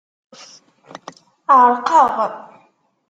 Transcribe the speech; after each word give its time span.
Ɛerqeɣ. 1.59 2.13